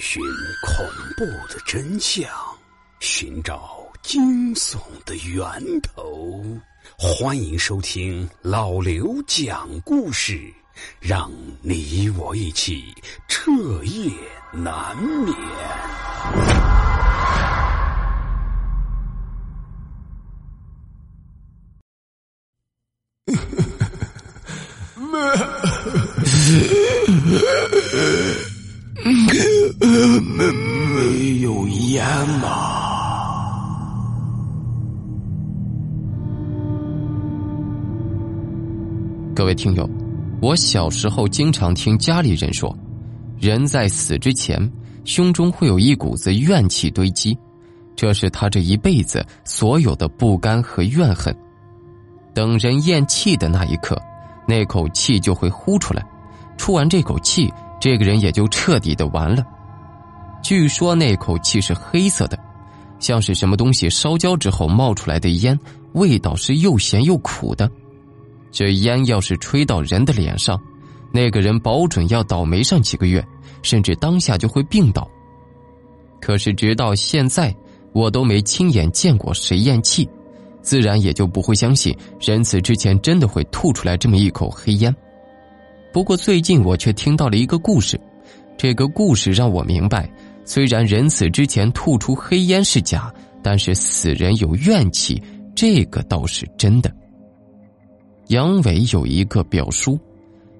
[0.00, 0.22] 寻
[0.62, 0.86] 恐
[1.16, 2.28] 怖的真相，
[3.00, 6.42] 寻找惊悚的源头。
[6.98, 10.52] 欢迎收听老刘讲故事，
[11.00, 12.94] 让你我一起
[13.28, 13.50] 彻
[13.84, 14.10] 夜
[14.52, 15.36] 难眠。
[31.92, 32.02] 烟
[32.40, 32.48] 吗？
[39.34, 39.86] 各位听友，
[40.40, 42.74] 我小时候经常听家里人说，
[43.38, 44.58] 人在死之前，
[45.04, 47.36] 胸中会有一股子怨气堆积，
[47.94, 51.36] 这是他这一辈子所有的不甘和怨恨。
[52.32, 54.00] 等人咽气的那一刻，
[54.48, 56.02] 那口气就会呼出来，
[56.56, 59.44] 出完这口气，这个人也就彻底的完了。
[60.42, 62.38] 据说那口气是黑色的，
[62.98, 65.58] 像是什么东西烧焦之后冒出来的烟，
[65.94, 67.70] 味道是又咸又苦的。
[68.50, 70.60] 这烟要是吹到人的脸上，
[71.12, 73.24] 那个人保准要倒霉上几个月，
[73.62, 75.08] 甚至当下就会病倒。
[76.20, 77.54] 可是直到现在，
[77.92, 80.08] 我都没亲眼见过谁咽气，
[80.60, 84.94] 自然也就不会相信人死之前真的会吐出来这么一口黑烟。
[85.92, 87.98] 不过最近我却听到了一个故事，
[88.56, 90.10] 这个故事让我明白，
[90.44, 93.12] 虽然人死之前吐出黑烟是假，
[93.42, 95.22] 但是死人有怨气，
[95.54, 96.92] 这个倒是真的。
[98.28, 99.98] 杨伟有一个表叔，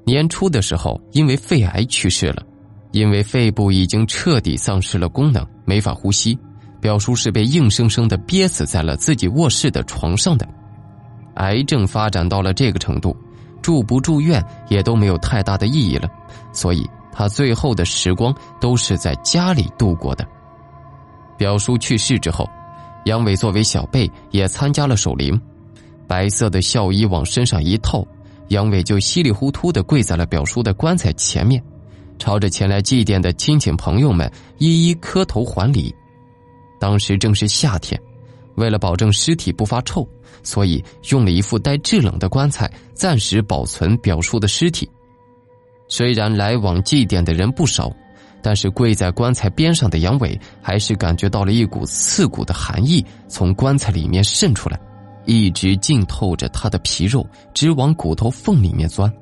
[0.04, 2.42] 年初的时候因为肺癌去世了，
[2.90, 6.38] 因为肺部已经彻底丧失了功能，没法呼吸。
[6.80, 10.46] 表叔是被硬生生的憋死在了自己卧室的床上的。
[11.36, 13.16] 癌症发展到了这个程度，
[13.62, 16.08] 住不住院也都没有太大的意义了，
[16.52, 20.26] 所以他最后的时光都是在家里度过的。
[21.36, 22.48] 表叔去世之后，
[23.04, 25.40] 杨伟作为小辈也参加了守灵。
[26.08, 28.06] 白色的孝衣往身上一套，
[28.48, 31.62] 杨伟就稀里糊涂的跪在了表叔的棺材前面，
[32.18, 35.94] 朝着前来祭奠的亲戚朋友们一一磕头还礼。
[36.78, 38.00] 当时正是夏天，
[38.56, 40.06] 为了保证尸体不发臭，
[40.42, 44.88] 所以用了一副带制冷的棺材暂时保存表叔的尸体。
[45.94, 47.92] 虽然来往祭奠的人不少，
[48.40, 54.80] 但是跪在棺材边上的杨伟还是感觉到了一股刺骨的寒意从棺材里面渗出来。
[55.26, 59.12] 一直浸透着他的皮肉，直往骨头缝里面钻。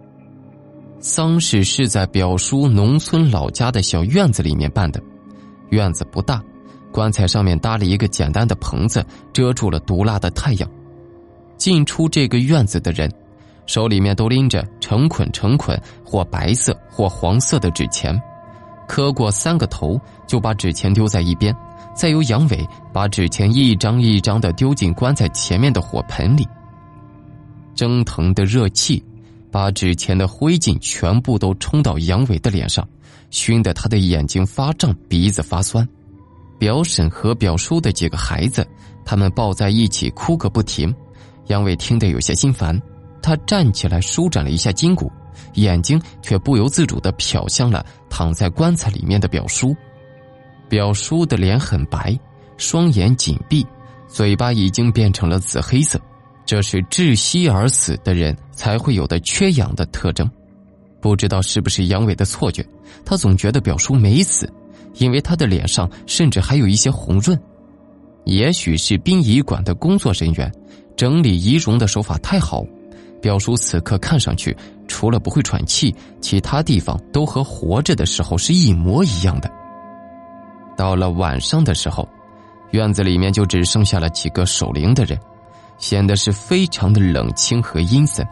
[1.00, 5.02] 丧事是在表叔农村老家的小院子里面办的，
[5.70, 6.40] 院子不大，
[6.92, 10.70] 棺材上面搭了一个简单的棚子，遮住了毒辣的太阳。
[11.56, 13.12] 进出这个院子的人，
[13.66, 18.20] 手里面都拎着成捆成捆或白色或黄色的纸钱，
[18.88, 21.54] 磕过三个头，就把纸钱丢在一边。
[21.94, 26.48] 再由杨伟把纸钱一张一张的丢进棺材前面的火盆里，
[27.74, 29.04] 蒸腾的热气
[29.50, 32.86] 把纸钱的灰烬全部都冲到杨伟的脸上，
[33.30, 35.86] 熏得他的眼睛发胀，鼻子发酸。
[36.58, 38.66] 表婶和表叔的几个孩子，
[39.04, 40.94] 他们抱在一起哭个不停。
[41.46, 42.80] 杨伟听得有些心烦，
[43.22, 45.10] 他站起来舒展了一下筋骨，
[45.54, 49.74] 眼睛却不由自主的瞟向了躺在棺材里面的表叔。
[50.68, 52.18] 表叔的脸很白，
[52.56, 53.66] 双眼紧闭，
[54.06, 56.00] 嘴巴已经变成了紫黑色，
[56.46, 60.30] 这是窒息而死的人才会有的缺氧的特征。
[61.00, 62.64] 不知道是不是杨伟的错觉，
[63.04, 64.52] 他总觉得表叔没死，
[64.96, 67.38] 因为他的脸上甚至还有一些红润。
[68.24, 70.52] 也许是殡仪馆的工作人员
[70.94, 72.62] 整理仪容的手法太好，
[73.20, 74.56] 表叔此刻看上去
[74.88, 79.50] 除了不会喘气，其他地方都和活着的时候是一模一样的。
[80.76, 82.08] 到了晚上的时候，
[82.70, 85.18] 院子里面就只剩下了几个守灵的人，
[85.78, 88.26] 显得是非常的冷清和阴森，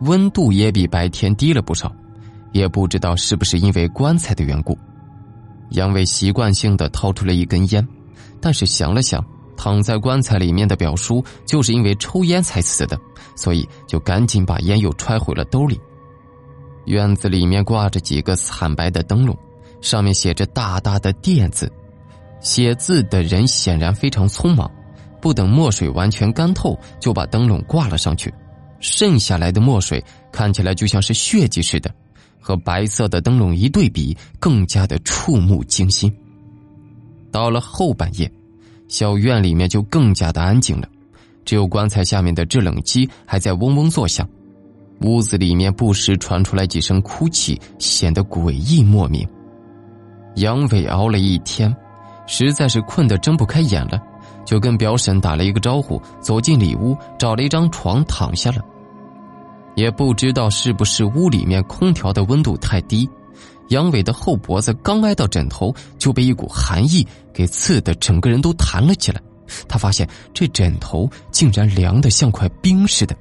[0.00, 1.92] 温度也比白天低了不少。
[2.52, 4.76] 也不知道是不是因为棺材的缘故，
[5.72, 7.86] 杨伟习惯性的掏出了一根烟，
[8.40, 9.22] 但是想了想，
[9.58, 12.98] 躺在棺材里面的表叔就是因为抽烟才死的，
[13.34, 15.78] 所以就赶紧把烟又揣回了兜里。
[16.86, 19.36] 院子里面挂着几个惨白的灯笼。
[19.80, 21.70] 上面写着大大的“电”字，
[22.40, 24.68] 写字的人显然非常匆忙，
[25.20, 28.34] 不等墨水完全干透，就把灯笼挂了上去。
[28.80, 31.94] 剩下来的墨水看起来就像是血迹似的，
[32.40, 36.12] 和白色的灯笼一对比，更加的触目惊心。
[37.30, 38.28] 到了后半夜，
[38.88, 40.88] 小院里面就更加的安静了，
[41.44, 44.28] 只有棺材下面的制冷机还在嗡嗡作响，
[45.02, 49.28] 屋子里面不时传出来几声哭泣，显得诡异莫名。
[50.36, 51.74] 杨伟熬了一天，
[52.26, 54.00] 实在是困得睁不开眼了，
[54.44, 58.62] 就跟表婶打了一个招呼，走进里屋，找了一张床躺下了。
[59.74, 63.08] 也不知道是不是屋里面空调的温度太低，
[63.68, 69.20] 杨伟的后脖子刚挨到枕头，就被一股寒意给刺得整个人都弹了起来。
[69.66, 73.16] 他发现这枕头竟然凉得像块冰似的。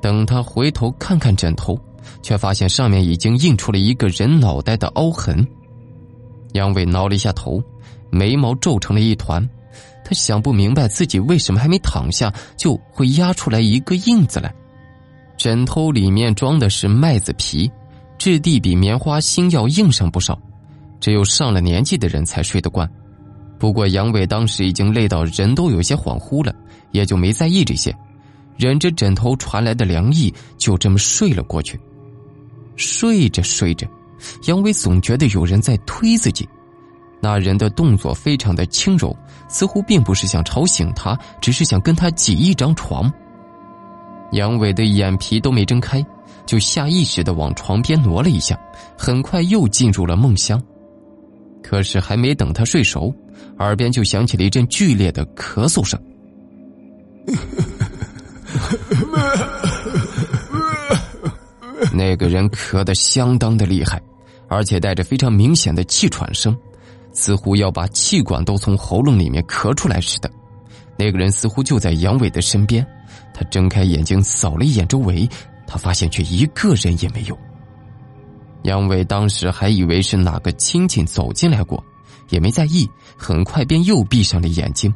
[0.00, 1.78] 等他回头看看枕头，
[2.22, 5.46] 却发现上面已经印出了一个人脑袋的凹痕。
[6.52, 7.62] 杨伟挠了一下头，
[8.10, 9.46] 眉毛皱成了一团。
[10.04, 14.54] 他想不明白自己为什么还没躺下就会压出来一个印子来。
[15.36, 17.70] 枕头里面装的是麦子皮，
[18.18, 20.38] 质地比棉花芯要硬上不少，
[21.00, 22.88] 只有上了年纪的人才睡得惯。
[23.58, 26.54] 不过杨伟当时已经累到人都有些恍惚了，
[26.92, 27.94] 也就没在意这些。
[28.56, 31.78] 忍着枕头传来的凉意，就这么睡了过去。
[32.76, 33.86] 睡着睡着，
[34.46, 36.48] 杨伟总觉得有人在推自己，
[37.20, 39.14] 那人的动作非常的轻柔，
[39.48, 43.12] 似乎并不是想吵醒他，只是想跟他挤一张床。
[44.32, 46.04] 杨伟的眼皮都没睁开，
[46.46, 48.58] 就下意识的往床边挪了一下，
[48.96, 50.62] 很快又进入了梦乡。
[51.62, 53.14] 可是还没等他睡熟，
[53.58, 56.00] 耳边就响起了一阵剧烈的咳嗽声。
[61.92, 64.00] 那个人咳得相当的厉害，
[64.48, 66.56] 而且带着非常明显的气喘声，
[67.12, 70.30] 似乎要把气管都从喉咙里面咳出来似的。
[70.96, 72.86] 那个人似乎就在杨伟的身边，
[73.34, 75.28] 他睁开眼睛扫了一眼周围，
[75.78, 77.38] 发现却一个人也没有。
[78.62, 81.84] 杨伟当时还以为是哪个亲戚走进来过，
[82.30, 84.92] 也没在意，很快便又闭上了眼睛。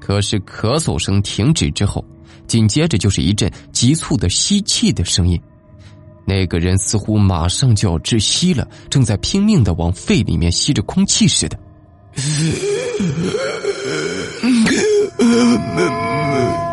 [0.00, 2.04] 可是咳嗽声停止之后，
[2.46, 5.40] 紧接着就是一阵急促的吸气的声音。
[6.24, 11.58] 那个人似乎马上就要窒息了，正在拼命的往肺里面吸着空气似的。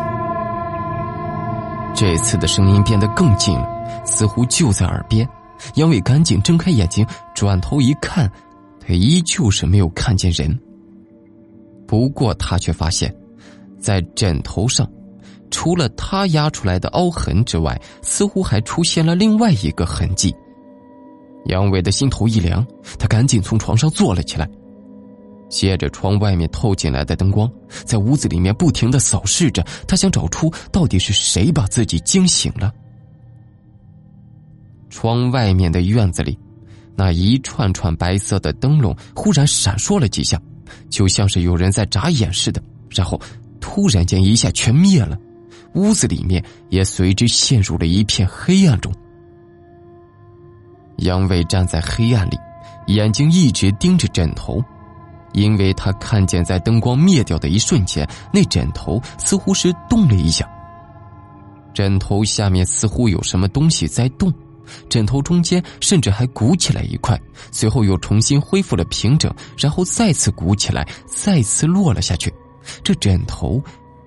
[1.98, 3.66] 这次的声音变得更近了，
[4.06, 5.28] 似乎就在耳边。
[5.74, 7.04] 杨伟赶紧睁开眼睛，
[7.34, 8.30] 转头一看，
[8.78, 10.56] 他依旧是没有看见人。
[11.88, 13.12] 不过他却发现。
[13.80, 14.88] 在枕头上，
[15.50, 20.32] 除了他压出来的凹痕之外，似乎还出现了另外一个痕迹。
[21.46, 22.64] 杨伟的心头一凉，
[22.96, 24.48] 他赶紧从床上坐了起来，
[25.48, 27.50] 借着窗外面透进来的灯光，
[27.84, 32.72] 在屋子里面不停的扫视着，他想找出到底是谁把自己惊醒了。
[34.90, 36.38] 窗外面的院子里，
[36.96, 40.40] 那一串串白色的灯笼忽然闪烁了几下，
[40.90, 43.20] 就像是有人在眨眼似的，然后。
[43.60, 45.18] 突然间，一下全灭了，
[45.74, 48.90] 屋子里面也随之陷入了一片黑暗中。
[50.98, 52.38] 杨伟站在黑暗里，
[52.86, 54.62] 眼睛一直盯着枕头，
[55.32, 60.48] 因为他看见在灯光灭掉的一瞬间，那枕头似乎是动了一下。
[61.74, 64.32] 枕头下面似乎有什么东西在动，
[64.88, 67.20] 枕头中间甚至还鼓起来一块，
[67.52, 72.32] 随后又重新恢复了平整，然后再次鼓起来，再次落了下去。
[72.82, 73.62] 这枕头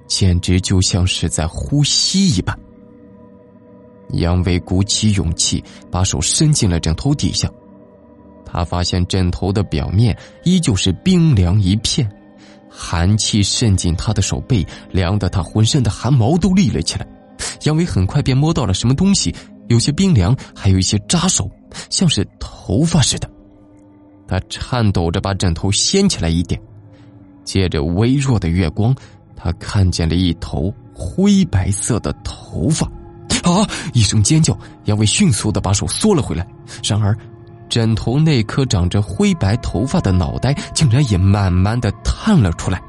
[0.06, 2.58] 简直就像是在呼吸一般。
[4.10, 7.50] 杨伟鼓起勇气，把手伸进了枕头底下，
[8.52, 12.10] 他发现枕头的表面依旧是冰凉一片，
[12.70, 17.08] 寒气渗进他的手背，凉得他浑身的汗毛都立了起来。
[17.64, 19.34] 杨伟很快便摸到了什么东西，
[19.68, 21.50] 有些冰凉，还有一些扎手，
[21.90, 23.30] 像是头发似的。
[24.28, 26.60] 他颤抖着把枕头掀起来一点。
[27.44, 28.94] 借着微弱的月光，
[29.36, 32.86] 他看见了一头灰白色的头发。
[33.44, 33.68] 啊！
[33.94, 36.46] 一声尖叫，杨伟迅速的把手缩了回来。
[36.84, 37.18] 然而，
[37.72, 42.84] 枕头那颗长着灰白头发的脑袋竟然也慢慢的探了出来，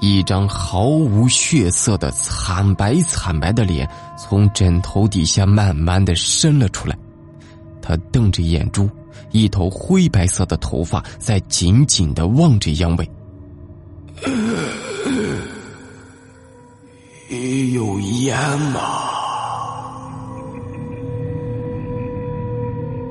[0.00, 3.88] 一张毫无血色的惨白惨白的脸
[4.18, 6.94] 从枕头底下慢慢的伸了出来。
[7.80, 8.86] 他瞪着眼珠，
[9.30, 13.10] 一头灰白色的头发在紧紧的望着杨伟。
[17.72, 19.15] 有烟吗？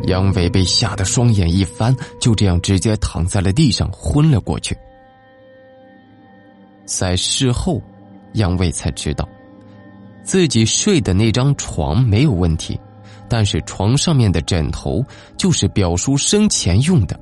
[0.06, 4.76] 杨伟被吓得双眼一翻，就这样直接躺在了地上，昏了过去。
[6.86, 7.82] 在事后，
[8.34, 9.28] 杨伟才知道，
[10.24, 12.80] 自己睡的那张床没有问题，
[13.28, 15.04] 但是床上面的枕头
[15.38, 17.20] 就是表叔生前用的，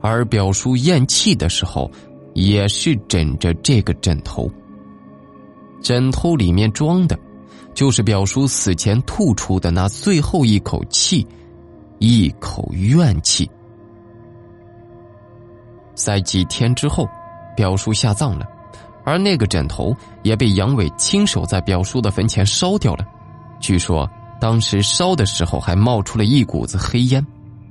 [0.00, 1.90] 而表叔咽气的时候。
[2.34, 4.50] 也是枕着这个枕头，
[5.82, 7.14] 枕头里面装的，
[7.74, 11.26] 就是表叔死前吐出的那最后一口气，
[12.02, 13.48] 一口怨气。
[15.94, 17.08] 在几天之后，
[17.56, 18.44] 表叔下葬了，
[19.04, 19.94] 而那个枕头
[20.24, 23.06] 也被杨伟亲手在表叔的坟前烧掉了。
[23.60, 27.24] 据说当时烧的时候还冒出了一股子黑烟，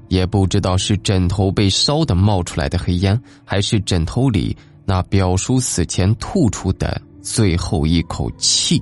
[0.08, 8.82] 也不知道是枕头被烧的冒出来的黑烟，还是枕头里那表叔死前吐出的最后一口气。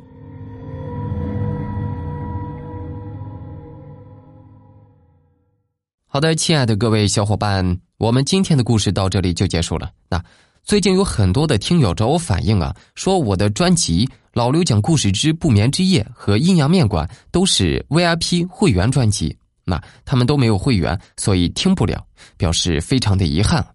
[6.20, 9.90] 好的，亲爱的各位小伙伴，我们今天的故事到这里就结束了。
[10.10, 10.22] 那
[10.66, 19.34] 最近有很多的听友找我反映啊，说我的专辑《老刘讲故事之不眠之夜》和《阴阳面馆》都是 VIP 会员专辑，
[19.64, 23.66] 那他们都没有会员，所以听不了，表示非常的遗憾。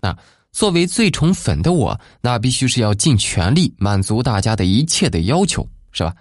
[0.00, 0.12] 那
[0.50, 6.12] 作为最宠粉的我，那必须是要尽全力满足大家的一切的要求，是吧？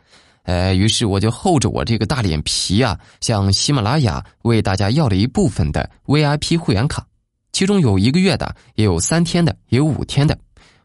[0.45, 7.05] 呃，于是我就厚着我这个大脸皮啊，向喜马拉雅为大家要了一部分的 VIP 会员卡，
[7.51, 10.37] 其中有一个月的，也有三天的，也有五天的，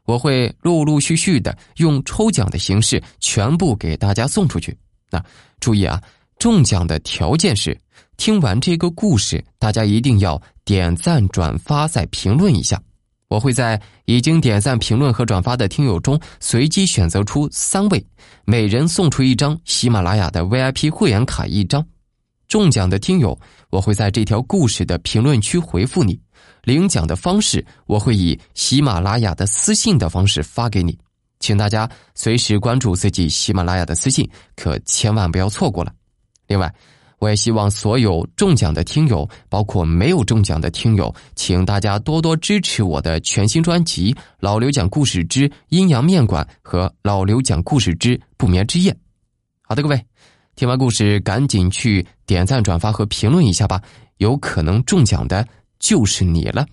[0.04, 4.76] 我会陆陆续续的用抽奖的形式全部给大家送出去。
[5.10, 5.22] 那
[5.60, 6.02] 注意啊，
[6.38, 7.78] 中奖的条件是
[8.16, 12.80] 听完这个故事，大家一定要点赞、转发、再评论一下。
[13.30, 18.04] 我会在已经点赞、评论和转发的听友中随机选择出三位，
[18.44, 21.86] 每人送出一张喜马拉雅的 VIP 会员卡一张。
[22.48, 23.38] 中奖的听友，
[23.70, 26.20] 我会在这条故事的评论区回复你。
[26.64, 30.98] 领奖的方式，我会以喜马拉雅的私信的方式发给你，
[31.38, 35.92] 请大家随时关注自己喜马拉雅的私信，可千万不要错过了。
[36.48, 36.74] 另外。
[37.20, 48.90] 我也希望所有中奖的听友，包括没有中奖的听友，请大家多多支持我的全新专辑《老刘讲故事之阴阳面馆》和《老刘讲故事之不眠之夜》。
[49.60, 50.02] 好的，各位，
[50.56, 53.82] 听完故事赶紧去点赞、转发和评论一下吧，
[54.16, 55.46] 有可能中奖的
[55.78, 56.66] 就是你了。